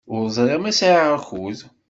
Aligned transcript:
Ur 0.13 0.23
ẓriɣ 0.35 0.59
ma 0.61 0.71
sɛiɣ 0.79 1.05
akud. 1.17 1.59